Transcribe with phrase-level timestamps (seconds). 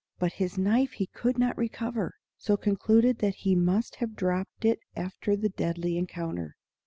[0.17, 4.79] But his knife he could not recover, so concluded that he must have dropped it
[4.95, 6.55] after the deadly encounter.